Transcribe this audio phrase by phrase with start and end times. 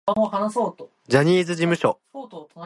[0.07, 1.99] ジャニーズ事務所